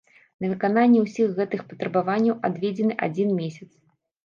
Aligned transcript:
На 0.45 0.49
выкананне 0.53 1.03
ўсіх 1.03 1.35
гэтых 1.41 1.61
патрабаванняў 1.75 2.41
адведзены 2.51 2.93
адзін 3.11 3.39
месяц. 3.45 3.71